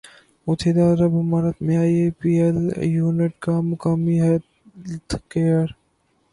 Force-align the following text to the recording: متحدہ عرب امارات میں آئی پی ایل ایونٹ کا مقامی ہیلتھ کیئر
متحدہ 0.47 0.83
عرب 0.93 1.13
امارات 1.17 1.61
میں 1.61 1.77
آئی 1.77 2.09
پی 2.19 2.31
ایل 2.41 2.57
ایونٹ 2.77 3.33
کا 3.43 3.59
مقامی 3.61 4.19
ہیلتھ 4.21 5.15
کیئر 5.29 5.65